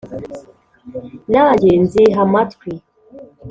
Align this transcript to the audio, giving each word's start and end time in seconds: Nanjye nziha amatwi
Nanjye 1.31 1.71
nziha 1.83 2.19
amatwi 2.27 2.71